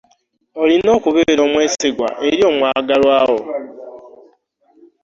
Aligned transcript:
Olina 0.61 0.89
okubeera 0.97 1.41
omwesigwa 1.47 2.07
eri 2.27 2.39
omwagalwa 2.49 3.17
wo. 3.29 3.39